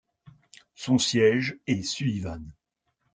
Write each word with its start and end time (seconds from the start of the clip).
Son 0.73 0.97
siège 0.97 1.59
est 1.67 1.83
Sullivan. 1.83 2.43